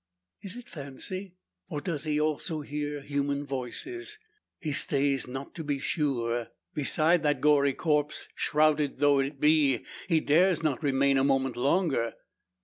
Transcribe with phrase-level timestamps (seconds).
[0.41, 1.35] Is it fancy,
[1.69, 4.17] or does he also hear human voices?
[4.59, 6.47] He stays not to be sure.
[6.73, 12.15] Beside that gory corpse, shrouded though it be, he dares not remain a moment longer.